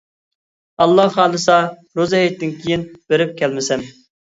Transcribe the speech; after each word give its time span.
ئاللا 0.83 1.05
خالىسا 1.19 1.59
روزا 2.03 2.25
ھېيتتىن 2.25 2.59
كىيىن 2.67 2.91
بېرىپ 3.01 3.41
كەلمىسەم. 3.41 3.91